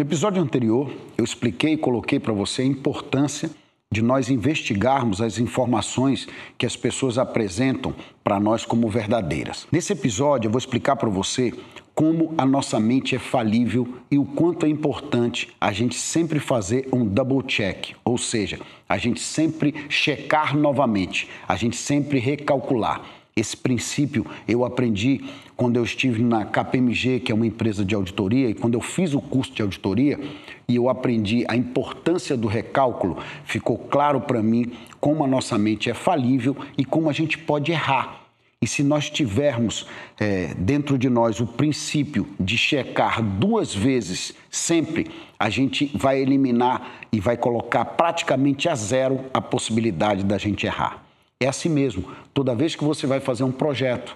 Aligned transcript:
No 0.00 0.06
episódio 0.06 0.42
anterior, 0.42 0.90
eu 1.18 1.22
expliquei 1.22 1.74
e 1.74 1.76
coloquei 1.76 2.18
para 2.18 2.32
você 2.32 2.62
a 2.62 2.64
importância 2.64 3.50
de 3.92 4.00
nós 4.00 4.30
investigarmos 4.30 5.20
as 5.20 5.38
informações 5.38 6.26
que 6.56 6.64
as 6.64 6.74
pessoas 6.74 7.18
apresentam 7.18 7.94
para 8.24 8.40
nós 8.40 8.64
como 8.64 8.88
verdadeiras. 8.88 9.68
Nesse 9.70 9.92
episódio, 9.92 10.48
eu 10.48 10.50
vou 10.50 10.58
explicar 10.58 10.96
para 10.96 11.10
você 11.10 11.52
como 11.94 12.32
a 12.38 12.46
nossa 12.46 12.80
mente 12.80 13.14
é 13.14 13.18
falível 13.18 13.86
e 14.10 14.16
o 14.16 14.24
quanto 14.24 14.64
é 14.64 14.70
importante 14.70 15.54
a 15.60 15.70
gente 15.70 15.96
sempre 15.96 16.40
fazer 16.40 16.88
um 16.90 17.04
double 17.04 17.42
check, 17.42 17.94
ou 18.02 18.16
seja, 18.16 18.58
a 18.88 18.96
gente 18.96 19.20
sempre 19.20 19.84
checar 19.90 20.56
novamente, 20.56 21.28
a 21.46 21.56
gente 21.56 21.76
sempre 21.76 22.18
recalcular. 22.18 23.19
Esse 23.40 23.56
princípio 23.56 24.26
eu 24.46 24.64
aprendi 24.66 25.24
quando 25.56 25.76
eu 25.76 25.84
estive 25.84 26.22
na 26.22 26.44
KPMG, 26.44 27.20
que 27.20 27.32
é 27.32 27.34
uma 27.34 27.46
empresa 27.46 27.84
de 27.84 27.94
auditoria, 27.94 28.50
e 28.50 28.54
quando 28.54 28.74
eu 28.74 28.82
fiz 28.82 29.14
o 29.14 29.20
curso 29.20 29.52
de 29.52 29.62
auditoria 29.62 30.20
e 30.68 30.76
eu 30.76 30.90
aprendi 30.90 31.44
a 31.48 31.56
importância 31.56 32.36
do 32.36 32.46
recálculo, 32.46 33.16
ficou 33.44 33.78
claro 33.78 34.20
para 34.20 34.42
mim 34.42 34.72
como 35.00 35.24
a 35.24 35.26
nossa 35.26 35.56
mente 35.56 35.88
é 35.88 35.94
falível 35.94 36.54
e 36.76 36.84
como 36.84 37.08
a 37.08 37.12
gente 37.14 37.38
pode 37.38 37.72
errar. 37.72 38.26
E 38.62 38.66
se 38.66 38.82
nós 38.82 39.08
tivermos 39.08 39.86
é, 40.18 40.52
dentro 40.54 40.98
de 40.98 41.08
nós 41.08 41.40
o 41.40 41.46
princípio 41.46 42.28
de 42.38 42.58
checar 42.58 43.22
duas 43.22 43.74
vezes 43.74 44.34
sempre, 44.50 45.10
a 45.38 45.48
gente 45.48 45.90
vai 45.94 46.20
eliminar 46.20 47.06
e 47.10 47.18
vai 47.18 47.38
colocar 47.38 47.86
praticamente 47.86 48.68
a 48.68 48.74
zero 48.74 49.24
a 49.32 49.40
possibilidade 49.40 50.24
da 50.24 50.36
gente 50.36 50.66
errar. 50.66 51.09
É 51.42 51.48
assim 51.48 51.70
mesmo. 51.70 52.04
Toda 52.34 52.54
vez 52.54 52.76
que 52.76 52.84
você 52.84 53.06
vai 53.06 53.18
fazer 53.18 53.44
um 53.44 53.50
projeto, 53.50 54.14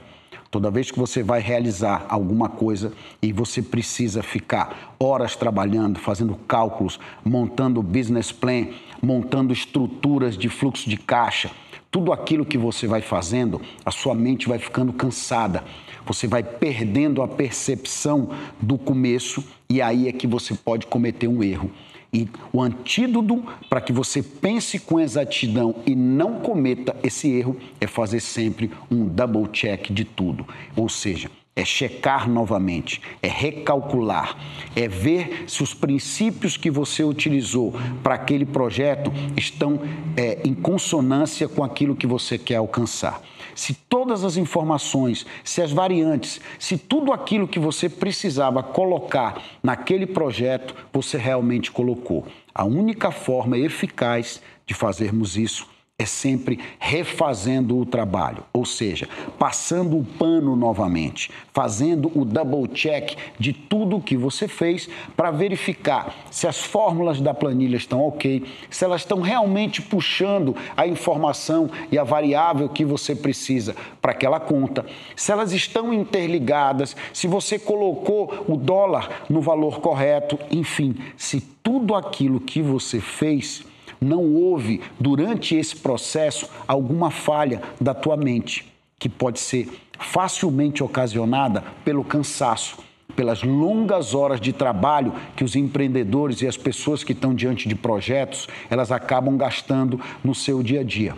toda 0.50 0.70
vez 0.70 0.90
que 0.90 0.98
você 0.98 1.22
vai 1.22 1.40
realizar 1.40 2.04
alguma 2.06 2.50
coisa 2.50 2.92
e 3.22 3.32
você 3.32 3.62
precisa 3.62 4.22
ficar 4.22 4.94
horas 5.00 5.34
trabalhando, 5.34 5.98
fazendo 5.98 6.34
cálculos, 6.46 7.00
montando 7.24 7.82
business 7.82 8.30
plan, 8.30 8.66
montando 9.00 9.54
estruturas 9.54 10.36
de 10.36 10.50
fluxo 10.50 10.90
de 10.90 10.98
caixa, 10.98 11.50
tudo 11.90 12.12
aquilo 12.12 12.44
que 12.44 12.58
você 12.58 12.86
vai 12.86 13.00
fazendo, 13.00 13.58
a 13.86 13.90
sua 13.90 14.14
mente 14.14 14.46
vai 14.46 14.58
ficando 14.58 14.92
cansada. 14.92 15.64
Você 16.04 16.26
vai 16.26 16.42
perdendo 16.42 17.22
a 17.22 17.28
percepção 17.28 18.28
do 18.60 18.76
começo 18.76 19.42
e 19.70 19.80
aí 19.80 20.08
é 20.08 20.12
que 20.12 20.26
você 20.26 20.52
pode 20.52 20.86
cometer 20.88 21.26
um 21.26 21.42
erro. 21.42 21.70
E 22.14 22.28
o 22.52 22.62
antídoto 22.62 23.42
para 23.68 23.80
que 23.80 23.92
você 23.92 24.22
pense 24.22 24.78
com 24.78 25.00
exatidão 25.00 25.74
e 25.84 25.96
não 25.96 26.34
cometa 26.34 26.94
esse 27.02 27.28
erro 27.28 27.56
é 27.80 27.88
fazer 27.88 28.20
sempre 28.20 28.70
um 28.88 29.04
double 29.04 29.48
check 29.48 29.90
de 29.90 30.04
tudo. 30.04 30.46
Ou 30.76 30.88
seja, 30.88 31.28
é 31.56 31.64
checar 31.64 32.28
novamente, 32.28 33.00
é 33.22 33.28
recalcular, 33.28 34.36
é 34.74 34.88
ver 34.88 35.44
se 35.46 35.62
os 35.62 35.72
princípios 35.72 36.56
que 36.56 36.70
você 36.70 37.04
utilizou 37.04 37.72
para 38.02 38.14
aquele 38.14 38.44
projeto 38.44 39.12
estão 39.36 39.80
é, 40.16 40.40
em 40.44 40.52
consonância 40.52 41.48
com 41.48 41.62
aquilo 41.62 41.94
que 41.94 42.06
você 42.06 42.36
quer 42.36 42.56
alcançar 42.56 43.22
se 43.54 43.74
todas 43.74 44.24
as 44.24 44.36
informações, 44.36 45.24
se 45.44 45.62
as 45.62 45.70
variantes, 45.70 46.40
se 46.58 46.76
tudo 46.76 47.12
aquilo 47.12 47.46
que 47.46 47.58
você 47.58 47.88
precisava 47.88 48.62
colocar 48.62 49.40
naquele 49.62 50.06
projeto, 50.06 50.74
você 50.92 51.16
realmente 51.16 51.70
colocou. 51.70 52.26
A 52.54 52.64
única 52.64 53.10
forma 53.10 53.56
eficaz 53.56 54.42
de 54.66 54.74
fazermos 54.74 55.36
isso 55.36 55.73
é 55.96 56.04
sempre 56.06 56.58
refazendo 56.80 57.78
o 57.78 57.86
trabalho, 57.86 58.42
ou 58.52 58.64
seja, 58.64 59.08
passando 59.38 59.96
o 59.96 60.04
pano 60.04 60.56
novamente, 60.56 61.30
fazendo 61.52 62.10
o 62.18 62.24
double 62.24 62.66
check 62.66 63.16
de 63.38 63.52
tudo 63.52 64.00
que 64.00 64.16
você 64.16 64.48
fez 64.48 64.88
para 65.16 65.30
verificar 65.30 66.12
se 66.32 66.48
as 66.48 66.58
fórmulas 66.58 67.20
da 67.20 67.32
planilha 67.32 67.76
estão 67.76 68.04
ok, 68.04 68.42
se 68.68 68.84
elas 68.84 69.02
estão 69.02 69.20
realmente 69.20 69.80
puxando 69.80 70.56
a 70.76 70.84
informação 70.84 71.70
e 71.92 71.96
a 71.96 72.02
variável 72.02 72.68
que 72.68 72.84
você 72.84 73.14
precisa 73.14 73.76
para 74.02 74.10
aquela 74.10 74.40
conta, 74.40 74.84
se 75.14 75.30
elas 75.30 75.52
estão 75.52 75.94
interligadas, 75.94 76.96
se 77.12 77.28
você 77.28 77.56
colocou 77.56 78.44
o 78.48 78.56
dólar 78.56 79.22
no 79.30 79.40
valor 79.40 79.80
correto, 79.80 80.40
enfim, 80.50 80.96
se 81.16 81.40
tudo 81.40 81.94
aquilo 81.94 82.40
que 82.40 82.60
você 82.60 83.00
fez 83.00 83.64
não 84.00 84.24
houve 84.34 84.80
durante 84.98 85.54
esse 85.54 85.76
processo 85.76 86.48
alguma 86.66 87.10
falha 87.10 87.62
da 87.80 87.94
tua 87.94 88.16
mente, 88.16 88.72
que 88.98 89.08
pode 89.08 89.40
ser 89.40 89.68
facilmente 89.98 90.82
ocasionada 90.82 91.62
pelo 91.84 92.04
cansaço, 92.04 92.78
pelas 93.14 93.42
longas 93.42 94.14
horas 94.14 94.40
de 94.40 94.52
trabalho 94.52 95.12
que 95.36 95.44
os 95.44 95.54
empreendedores 95.54 96.42
e 96.42 96.46
as 96.46 96.56
pessoas 96.56 97.04
que 97.04 97.12
estão 97.12 97.34
diante 97.34 97.68
de 97.68 97.74
projetos, 97.74 98.48
elas 98.68 98.90
acabam 98.90 99.36
gastando 99.36 100.00
no 100.22 100.34
seu 100.34 100.62
dia 100.62 100.80
a 100.80 100.84
dia. 100.84 101.14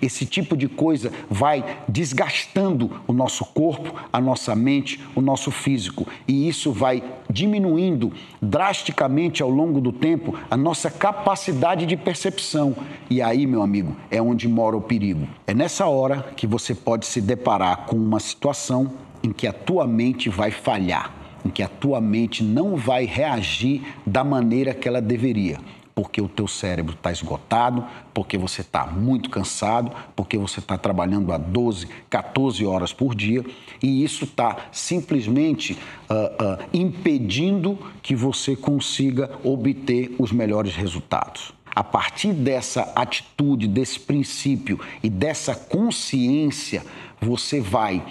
Esse 0.00 0.26
tipo 0.26 0.56
de 0.56 0.68
coisa 0.68 1.12
vai 1.30 1.64
desgastando 1.88 2.90
o 3.06 3.12
nosso 3.12 3.44
corpo, 3.44 3.94
a 4.12 4.20
nossa 4.20 4.54
mente, 4.54 5.00
o 5.14 5.20
nosso 5.20 5.50
físico. 5.50 6.06
E 6.26 6.48
isso 6.48 6.72
vai 6.72 7.02
diminuindo 7.30 8.12
drasticamente 8.40 9.42
ao 9.42 9.50
longo 9.50 9.80
do 9.80 9.92
tempo 9.92 10.34
a 10.50 10.56
nossa 10.56 10.90
capacidade 10.90 11.86
de 11.86 11.96
percepção. 11.96 12.74
E 13.08 13.22
aí, 13.22 13.46
meu 13.46 13.62
amigo, 13.62 13.96
é 14.10 14.20
onde 14.20 14.48
mora 14.48 14.76
o 14.76 14.80
perigo. 14.80 15.26
É 15.46 15.54
nessa 15.54 15.86
hora 15.86 16.32
que 16.36 16.46
você 16.46 16.74
pode 16.74 17.06
se 17.06 17.20
deparar 17.20 17.86
com 17.86 17.96
uma 17.96 18.20
situação 18.20 18.92
em 19.22 19.32
que 19.32 19.46
a 19.46 19.52
tua 19.52 19.86
mente 19.86 20.28
vai 20.28 20.50
falhar, 20.50 21.14
em 21.44 21.48
que 21.48 21.62
a 21.62 21.68
tua 21.68 22.00
mente 22.00 22.42
não 22.42 22.76
vai 22.76 23.04
reagir 23.04 23.82
da 24.06 24.24
maneira 24.24 24.74
que 24.74 24.88
ela 24.88 25.00
deveria 25.00 25.58
porque 26.02 26.20
o 26.20 26.28
teu 26.28 26.48
cérebro 26.48 26.94
está 26.94 27.12
esgotado, 27.12 27.86
porque 28.12 28.36
você 28.36 28.60
está 28.60 28.84
muito 28.84 29.30
cansado, 29.30 29.92
porque 30.16 30.36
você 30.36 30.58
está 30.58 30.76
trabalhando 30.76 31.32
a 31.32 31.38
12, 31.38 31.86
14 32.10 32.66
horas 32.66 32.92
por 32.92 33.14
dia 33.14 33.44
e 33.80 34.02
isso 34.02 34.24
está 34.24 34.66
simplesmente 34.72 35.74
uh, 36.10 36.14
uh, 36.14 36.68
impedindo 36.74 37.78
que 38.02 38.16
você 38.16 38.56
consiga 38.56 39.30
obter 39.44 40.12
os 40.18 40.32
melhores 40.32 40.74
resultados. 40.74 41.52
A 41.72 41.84
partir 41.84 42.32
dessa 42.32 42.92
atitude, 42.96 43.68
desse 43.68 44.00
princípio 44.00 44.80
e 45.04 45.08
dessa 45.08 45.54
consciência, 45.54 46.82
você 47.20 47.60
vai 47.60 48.04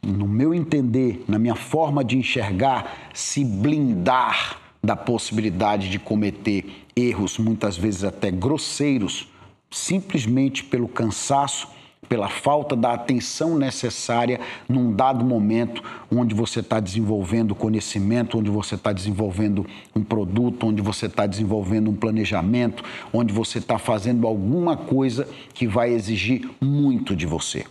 no 0.00 0.28
meu 0.28 0.54
entender, 0.54 1.24
na 1.26 1.40
minha 1.40 1.56
forma 1.56 2.04
de 2.04 2.16
enxergar, 2.16 3.10
se 3.12 3.44
blindar 3.44 4.65
da 4.86 4.94
possibilidade 4.94 5.90
de 5.90 5.98
cometer 5.98 6.64
erros, 6.94 7.38
muitas 7.38 7.76
vezes 7.76 8.04
até 8.04 8.30
grosseiros, 8.30 9.28
simplesmente 9.68 10.62
pelo 10.62 10.86
cansaço, 10.86 11.66
pela 12.08 12.28
falta 12.28 12.76
da 12.76 12.92
atenção 12.92 13.58
necessária 13.58 14.38
num 14.68 14.92
dado 14.92 15.24
momento 15.24 15.82
onde 16.08 16.36
você 16.36 16.60
está 16.60 16.78
desenvolvendo 16.78 17.52
conhecimento, 17.52 18.38
onde 18.38 18.48
você 18.48 18.76
está 18.76 18.92
desenvolvendo 18.92 19.66
um 19.92 20.04
produto, 20.04 20.68
onde 20.68 20.80
você 20.80 21.06
está 21.06 21.26
desenvolvendo 21.26 21.90
um 21.90 21.96
planejamento, 21.96 22.84
onde 23.12 23.34
você 23.34 23.58
está 23.58 23.80
fazendo 23.80 24.24
alguma 24.24 24.76
coisa 24.76 25.28
que 25.52 25.66
vai 25.66 25.92
exigir 25.92 26.48
muito 26.60 27.16
de 27.16 27.26
você. 27.26 27.64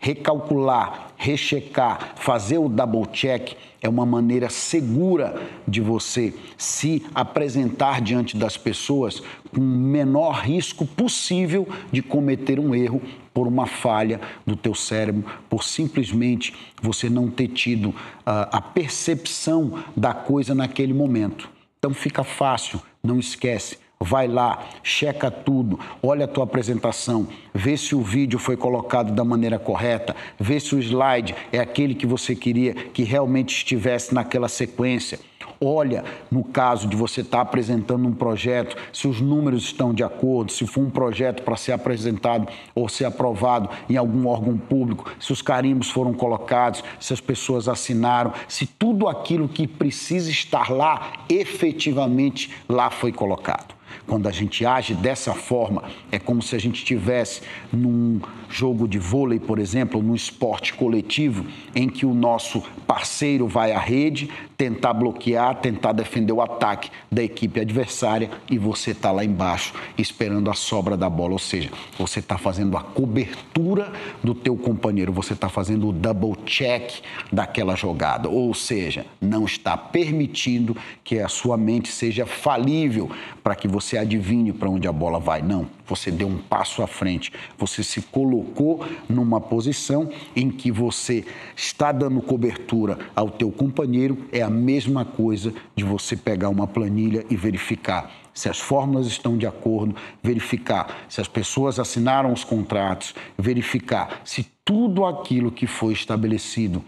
Recalcular, 0.00 1.12
rechecar, 1.16 2.14
fazer 2.16 2.58
o 2.58 2.68
double 2.68 3.06
check 3.12 3.56
é 3.82 3.88
uma 3.88 4.04
maneira 4.04 4.50
segura 4.50 5.40
de 5.66 5.80
você 5.80 6.34
se 6.56 7.04
apresentar 7.14 8.00
diante 8.00 8.36
das 8.36 8.56
pessoas 8.56 9.22
com 9.50 9.60
o 9.60 9.64
menor 9.64 10.42
risco 10.42 10.86
possível 10.86 11.66
de 11.90 12.02
cometer 12.02 12.60
um 12.60 12.74
erro 12.74 13.00
por 13.32 13.46
uma 13.46 13.66
falha 13.66 14.20
do 14.46 14.54
teu 14.54 14.74
cérebro, 14.74 15.24
por 15.48 15.64
simplesmente 15.64 16.54
você 16.82 17.08
não 17.08 17.30
ter 17.30 17.48
tido 17.48 17.90
uh, 17.90 17.94
a 18.24 18.60
percepção 18.60 19.82
da 19.96 20.12
coisa 20.12 20.54
naquele 20.54 20.92
momento. 20.92 21.48
Então 21.78 21.94
fica 21.94 22.22
fácil, 22.22 22.80
não 23.02 23.18
esquece 23.18 23.78
Vai 24.02 24.26
lá, 24.26 24.66
checa 24.82 25.30
tudo, 25.30 25.78
olha 26.02 26.24
a 26.24 26.28
tua 26.28 26.44
apresentação, 26.44 27.28
vê 27.52 27.76
se 27.76 27.94
o 27.94 28.00
vídeo 28.00 28.38
foi 28.38 28.56
colocado 28.56 29.12
da 29.12 29.22
maneira 29.22 29.58
correta, 29.58 30.16
vê 30.38 30.58
se 30.58 30.74
o 30.74 30.78
slide 30.78 31.34
é 31.52 31.58
aquele 31.58 31.94
que 31.94 32.06
você 32.06 32.34
queria 32.34 32.72
que 32.72 33.02
realmente 33.02 33.54
estivesse 33.54 34.14
naquela 34.14 34.48
sequência. 34.48 35.20
Olha, 35.60 36.02
no 36.30 36.42
caso 36.42 36.88
de 36.88 36.96
você 36.96 37.20
estar 37.20 37.42
apresentando 37.42 38.08
um 38.08 38.14
projeto, 38.14 38.74
se 38.90 39.06
os 39.06 39.20
números 39.20 39.64
estão 39.64 39.92
de 39.92 40.02
acordo, 40.02 40.50
se 40.50 40.66
for 40.66 40.80
um 40.80 40.88
projeto 40.88 41.42
para 41.42 41.54
ser 41.54 41.72
apresentado 41.72 42.48
ou 42.74 42.88
ser 42.88 43.04
aprovado 43.04 43.68
em 43.86 43.98
algum 43.98 44.26
órgão 44.26 44.56
público, 44.56 45.12
se 45.20 45.30
os 45.30 45.42
carimbos 45.42 45.90
foram 45.90 46.14
colocados, 46.14 46.82
se 46.98 47.12
as 47.12 47.20
pessoas 47.20 47.68
assinaram, 47.68 48.32
se 48.48 48.64
tudo 48.64 49.06
aquilo 49.06 49.46
que 49.46 49.66
precisa 49.66 50.30
estar 50.30 50.70
lá 50.70 51.26
efetivamente 51.28 52.50
lá 52.66 52.88
foi 52.88 53.12
colocado. 53.12 53.79
Quando 54.06 54.28
a 54.28 54.32
gente 54.32 54.64
age 54.64 54.94
dessa 54.94 55.34
forma, 55.34 55.84
é 56.10 56.18
como 56.18 56.42
se 56.42 56.54
a 56.56 56.58
gente 56.58 56.76
estivesse 56.76 57.42
num 57.72 58.20
jogo 58.48 58.88
de 58.88 58.98
vôlei, 58.98 59.38
por 59.38 59.58
exemplo, 59.58 60.02
num 60.02 60.14
esporte 60.14 60.74
coletivo, 60.74 61.44
em 61.74 61.88
que 61.88 62.04
o 62.04 62.12
nosso 62.12 62.62
parceiro 62.86 63.46
vai 63.46 63.72
à 63.72 63.78
rede 63.78 64.30
tentar 64.60 64.92
bloquear, 64.92 65.54
tentar 65.54 65.92
defender 65.92 66.34
o 66.34 66.42
ataque 66.42 66.90
da 67.10 67.22
equipe 67.22 67.58
adversária 67.58 68.30
e 68.50 68.58
você 68.58 68.90
está 68.90 69.10
lá 69.10 69.24
embaixo 69.24 69.72
esperando 69.96 70.50
a 70.50 70.54
sobra 70.54 70.98
da 70.98 71.08
bola, 71.08 71.32
ou 71.32 71.38
seja, 71.38 71.70
você 71.96 72.18
está 72.18 72.36
fazendo 72.36 72.76
a 72.76 72.82
cobertura 72.82 73.90
do 74.22 74.34
teu 74.34 74.56
companheiro, 74.56 75.14
você 75.14 75.32
está 75.32 75.48
fazendo 75.48 75.88
o 75.88 75.92
double 75.92 76.36
check 76.44 77.00
daquela 77.32 77.74
jogada, 77.74 78.28
ou 78.28 78.52
seja, 78.52 79.06
não 79.18 79.46
está 79.46 79.78
permitindo 79.78 80.76
que 81.02 81.18
a 81.18 81.28
sua 81.28 81.56
mente 81.56 81.88
seja 81.88 82.26
falível 82.26 83.10
para 83.42 83.54
que 83.54 83.66
você 83.80 83.96
adivinhe 83.96 84.52
para 84.52 84.68
onde 84.68 84.86
a 84.86 84.92
bola 84.92 85.18
vai. 85.18 85.40
Não, 85.40 85.66
você 85.86 86.10
deu 86.10 86.28
um 86.28 86.36
passo 86.36 86.82
à 86.82 86.86
frente, 86.86 87.32
você 87.56 87.82
se 87.82 88.02
colocou 88.02 88.86
numa 89.08 89.40
posição 89.40 90.10
em 90.36 90.50
que 90.50 90.70
você 90.70 91.24
está 91.56 91.90
dando 91.90 92.20
cobertura 92.20 92.98
ao 93.16 93.30
teu 93.30 93.50
companheiro, 93.50 94.18
é 94.30 94.42
a 94.42 94.50
mesma 94.50 95.04
coisa 95.04 95.54
de 95.74 95.82
você 95.82 96.14
pegar 96.14 96.50
uma 96.50 96.66
planilha 96.66 97.24
e 97.30 97.36
verificar 97.36 98.12
se 98.34 98.48
as 98.48 98.60
fórmulas 98.60 99.06
estão 99.06 99.36
de 99.36 99.46
acordo, 99.46 99.96
verificar 100.22 101.04
se 101.08 101.20
as 101.20 101.28
pessoas 101.28 101.78
assinaram 101.78 102.32
os 102.32 102.44
contratos, 102.44 103.14
verificar 103.36 104.20
se 104.24 104.46
tudo 104.64 105.04
aquilo 105.04 105.50
que 105.50 105.66
foi 105.66 105.92
estabelecido 105.92 106.84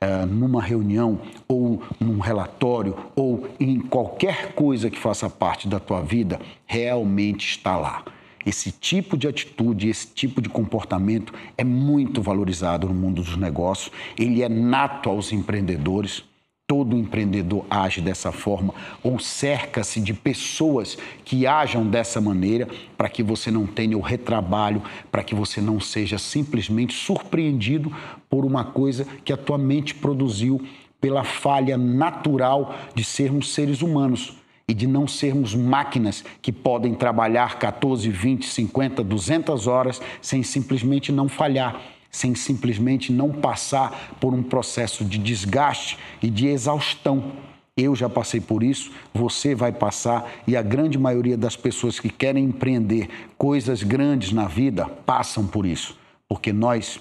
é, 0.00 0.26
numa 0.26 0.62
reunião 0.62 1.18
ou 1.48 1.82
num 1.98 2.18
relatório 2.18 2.94
ou 3.14 3.48
em 3.58 3.80
qualquer 3.80 4.52
coisa 4.52 4.90
que 4.90 4.98
faça 4.98 5.30
parte 5.30 5.66
da 5.66 5.80
tua 5.80 6.02
vida 6.02 6.38
realmente 6.66 7.48
está 7.48 7.76
lá. 7.76 8.04
Esse 8.44 8.70
tipo 8.70 9.16
de 9.16 9.26
atitude, 9.26 9.88
esse 9.88 10.06
tipo 10.06 10.40
de 10.40 10.48
comportamento 10.48 11.32
é 11.58 11.64
muito 11.64 12.22
valorizado 12.22 12.86
no 12.86 12.94
mundo 12.94 13.22
dos 13.22 13.36
negócios, 13.36 13.90
ele 14.16 14.42
é 14.42 14.48
nato 14.48 15.10
aos 15.10 15.32
empreendedores. 15.32 16.22
Todo 16.68 16.96
empreendedor 16.96 17.64
age 17.70 18.00
dessa 18.00 18.32
forma 18.32 18.74
ou 19.00 19.20
cerca-se 19.20 20.00
de 20.00 20.12
pessoas 20.12 20.98
que 21.24 21.46
ajam 21.46 21.86
dessa 21.86 22.20
maneira 22.20 22.66
para 22.98 23.08
que 23.08 23.22
você 23.22 23.52
não 23.52 23.68
tenha 23.68 23.96
o 23.96 24.00
retrabalho, 24.00 24.82
para 25.08 25.22
que 25.22 25.32
você 25.32 25.60
não 25.60 25.78
seja 25.78 26.18
simplesmente 26.18 26.92
surpreendido 26.92 27.92
por 28.28 28.44
uma 28.44 28.64
coisa 28.64 29.06
que 29.24 29.32
a 29.32 29.36
tua 29.36 29.56
mente 29.56 29.94
produziu 29.94 30.60
pela 31.00 31.22
falha 31.22 31.78
natural 31.78 32.74
de 32.96 33.04
sermos 33.04 33.54
seres 33.54 33.80
humanos 33.80 34.36
e 34.66 34.74
de 34.74 34.88
não 34.88 35.06
sermos 35.06 35.54
máquinas 35.54 36.24
que 36.42 36.50
podem 36.50 36.94
trabalhar 36.94 37.60
14, 37.60 38.10
20, 38.10 38.44
50, 38.44 39.04
200 39.04 39.68
horas 39.68 40.02
sem 40.20 40.42
simplesmente 40.42 41.12
não 41.12 41.28
falhar 41.28 41.80
sem 42.16 42.34
simplesmente 42.34 43.12
não 43.12 43.30
passar 43.30 44.16
por 44.18 44.32
um 44.32 44.42
processo 44.42 45.04
de 45.04 45.18
desgaste 45.18 45.98
e 46.22 46.30
de 46.30 46.46
exaustão. 46.46 47.32
Eu 47.76 47.94
já 47.94 48.08
passei 48.08 48.40
por 48.40 48.62
isso, 48.62 48.90
você 49.12 49.54
vai 49.54 49.70
passar 49.70 50.26
e 50.46 50.56
a 50.56 50.62
grande 50.62 50.98
maioria 50.98 51.36
das 51.36 51.56
pessoas 51.56 52.00
que 52.00 52.08
querem 52.08 52.44
empreender 52.44 53.10
coisas 53.36 53.82
grandes 53.82 54.32
na 54.32 54.46
vida 54.46 54.86
passam 55.04 55.46
por 55.46 55.66
isso, 55.66 55.98
porque 56.26 56.54
nós 56.54 56.98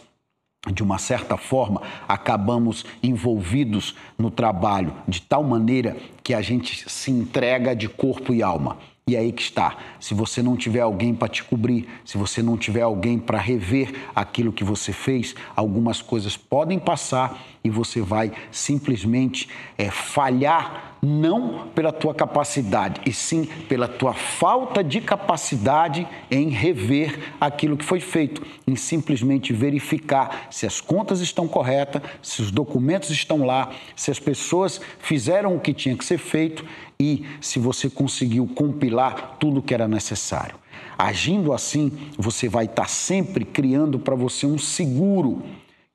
de 0.74 0.82
uma 0.82 0.98
certa 0.98 1.38
forma, 1.38 1.80
acabamos 2.08 2.84
envolvidos 3.04 3.96
no 4.18 4.32
trabalho 4.32 4.96
de 5.08 5.22
tal 5.22 5.44
maneira 5.44 5.96
que 6.24 6.34
a 6.34 6.42
gente 6.42 6.90
se 6.90 7.12
entrega 7.12 7.76
de 7.76 7.88
corpo 7.88 8.34
e 8.34 8.42
alma. 8.42 8.76
E 9.08 9.16
aí 9.16 9.32
que 9.32 9.44
está. 9.44 9.78
Se 10.00 10.16
você 10.16 10.42
não 10.42 10.58
tiver 10.58 10.80
alguém 10.80 11.14
para 11.14 11.28
te 11.28 11.44
cobrir, 11.44 11.88
se 12.04 12.18
você 12.18 12.42
não 12.42 12.58
tiver 12.58 12.82
alguém 12.82 13.20
para 13.20 13.38
rever 13.38 13.94
aquilo 14.16 14.52
que 14.52 14.64
você 14.64 14.92
fez, 14.92 15.36
algumas 15.56 16.02
coisas 16.02 16.36
podem 16.36 16.80
passar 16.80 17.40
e 17.64 17.70
você 17.70 18.02
vai 18.02 18.32
simplesmente 18.50 19.48
é, 19.78 19.92
falhar 19.92 20.95
não 21.06 21.68
pela 21.68 21.92
tua 21.92 22.14
capacidade, 22.14 23.02
e 23.06 23.14
sim 23.14 23.46
pela 23.70 23.88
tua 23.88 24.14
falta 24.14 24.84
de 24.84 25.00
capacidade 25.00 26.08
em 26.30 26.50
rever 26.50 27.34
aquilo 27.40 27.78
que 27.78 27.86
foi 27.86 28.00
feito, 28.00 28.42
em 28.68 28.76
simplesmente 28.76 29.54
verificar 29.54 30.48
se 30.50 30.66
as 30.66 30.82
contas 30.82 31.22
estão 31.22 31.48
corretas, 31.48 32.02
se 32.22 32.42
os 32.42 32.52
documentos 32.52 33.10
estão 33.12 33.46
lá, 33.46 33.72
se 33.96 34.10
as 34.12 34.20
pessoas 34.20 34.82
fizeram 35.00 35.56
o 35.56 35.60
que 35.60 35.74
tinha 35.74 35.96
que 35.96 36.04
ser 36.04 36.18
feito 36.18 36.66
e 37.00 37.26
se 37.40 37.60
você 37.60 37.90
conseguiu 37.90 38.48
compilar 38.48 39.38
tudo 39.40 39.60
o 39.60 39.62
que 39.62 39.74
era 39.74 39.88
necessário. 39.88 40.56
Agindo 40.98 41.54
assim, 41.54 41.92
você 42.18 42.48
vai 42.48 42.66
estar 42.66 42.90
sempre 42.90 43.44
criando 43.44 44.00
para 44.00 44.16
você 44.16 44.46
um 44.46 44.58
seguro 44.58 45.44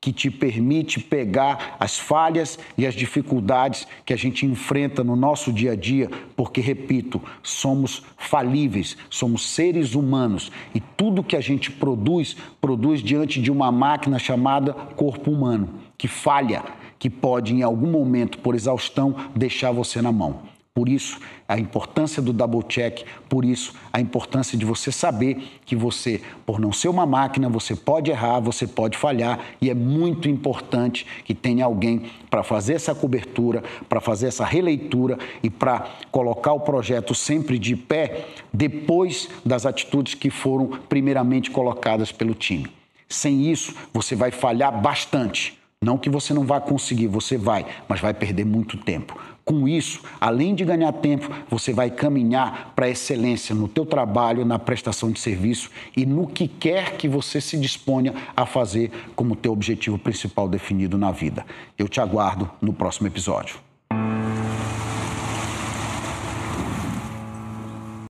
que 0.01 0.13
te 0.13 0.31
permite 0.31 0.99
pegar 0.99 1.77
as 1.79 1.99
falhas 1.99 2.59
e 2.79 2.87
as 2.87 2.95
dificuldades 2.95 3.87
que 4.05 4.15
a 4.15 4.17
gente 4.17 4.47
enfrenta 4.47 5.05
no 5.05 5.15
nosso 5.15 5.53
dia 5.53 5.73
a 5.73 5.77
dia, 5.77 6.09
porque, 6.35 6.61
repito, 6.61 7.21
somos 7.43 8.03
falíveis, 8.17 8.97
somos 9.11 9.47
seres 9.47 9.95
humanos 9.95 10.51
e 10.75 10.81
tudo 10.81 11.23
que 11.23 11.37
a 11.37 11.41
gente 11.41 11.71
produz, 11.71 12.35
produz 12.61 13.03
diante 13.03 13.43
de 13.43 13.51
uma 13.51 13.71
máquina 13.71 14.19
chamada 14.19 14.73
corpo 14.73 15.31
humano, 15.31 15.69
que 15.99 16.09
falha, 16.09 16.65
que 16.99 17.11
pode, 17.11 17.55
em 17.55 17.63
algum 17.63 17.91
momento, 17.91 18.39
por 18.39 18.55
exaustão, 18.55 19.15
deixar 19.37 19.71
você 19.71 20.01
na 20.01 20.11
mão. 20.11 20.60
Por 20.81 20.89
isso, 20.89 21.21
a 21.47 21.59
importância 21.59 22.23
do 22.23 22.33
double 22.33 22.63
check, 22.63 23.03
por 23.29 23.45
isso, 23.45 23.75
a 23.93 24.01
importância 24.01 24.57
de 24.57 24.65
você 24.65 24.91
saber 24.91 25.61
que 25.67 25.77
você, 25.77 26.23
por 26.47 26.59
não 26.59 26.73
ser 26.73 26.89
uma 26.89 27.05
máquina, 27.05 27.51
você 27.51 27.77
pode 27.77 28.11
errar, 28.11 28.41
você 28.41 28.67
pode 28.67 28.97
falhar 28.97 29.41
e 29.61 29.69
é 29.69 29.75
muito 29.75 30.27
importante 30.27 31.07
que 31.23 31.35
tenha 31.35 31.67
alguém 31.67 32.11
para 32.31 32.43
fazer 32.43 32.73
essa 32.73 32.95
cobertura, 32.95 33.63
para 33.91 34.01
fazer 34.01 34.29
essa 34.29 34.47
releitura 34.47 35.19
e 35.43 35.51
para 35.51 35.87
colocar 36.11 36.55
o 36.55 36.61
projeto 36.61 37.15
sempre 37.15 37.59
de 37.59 37.77
pé 37.77 38.29
depois 38.51 39.29
das 39.45 39.67
atitudes 39.67 40.15
que 40.15 40.31
foram 40.31 40.67
primeiramente 40.89 41.51
colocadas 41.51 42.11
pelo 42.11 42.33
time. 42.33 42.69
Sem 43.07 43.51
isso, 43.51 43.75
você 43.93 44.17
vai 44.17 44.31
falhar 44.31 44.81
bastante. 44.81 45.61
Não 45.83 45.99
que 45.99 46.09
você 46.09 46.33
não 46.33 46.45
vá 46.45 46.59
conseguir, 46.59 47.07
você 47.07 47.37
vai, 47.37 47.67
mas 47.87 48.01
vai 48.01 48.15
perder 48.15 48.47
muito 48.47 48.79
tempo. 48.79 49.19
Com 49.51 49.67
isso, 49.67 50.01
além 50.21 50.55
de 50.55 50.65
ganhar 50.65 50.93
tempo, 50.93 51.29
você 51.51 51.73
vai 51.73 51.91
caminhar 51.91 52.73
para 52.77 52.87
a 52.87 52.89
excelência 52.89 53.53
no 53.53 53.67
teu 53.67 53.85
trabalho, 53.85 54.45
na 54.45 54.61
prestação 54.61 55.11
de 55.11 55.19
serviço 55.19 55.73
e 55.97 56.07
no 56.07 56.29
que 56.29 56.47
quer 56.47 56.97
que 56.97 57.09
você 57.09 57.41
se 57.41 57.57
disponha 57.57 58.15
a 58.37 58.47
fazer 58.47 58.93
como 59.17 59.35
teu 59.35 59.51
objetivo 59.51 59.99
principal 59.99 60.49
definido 60.49 60.97
na 60.97 61.11
vida. 61.11 61.45
Eu 61.77 61.89
te 61.89 62.01
aguardo 62.01 62.49
no 62.63 62.73
próximo 62.73 63.09
episódio. 63.09 63.70